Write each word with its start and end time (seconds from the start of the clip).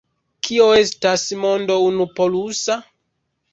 Kio 0.47 0.69
estas 0.83 1.27
mondo 1.45 1.77
unupolusa? 1.91 2.81